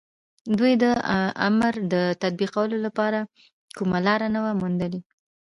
دوی 0.59 0.73
د 0.83 0.85
امر 1.47 1.73
د 1.93 1.95
تطبيقولو 2.23 2.75
لپاره 2.85 3.19
کومه 3.77 3.99
لاره 4.07 4.27
نه 4.35 4.39
وه 4.43 4.51
موندلې. 4.61 5.01